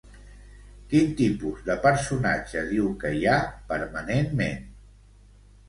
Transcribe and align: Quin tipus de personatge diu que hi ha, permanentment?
Quin 0.93 1.11
tipus 1.19 1.59
de 1.67 1.75
personatge 1.83 2.65
diu 2.73 2.89
que 3.05 3.13
hi 3.21 3.23
ha, 3.35 3.39
permanentment? 3.73 4.69